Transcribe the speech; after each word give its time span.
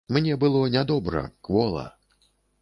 Мне 0.15 0.35
было 0.35 0.61
нядобра, 0.75 1.23
квола. 1.41 1.85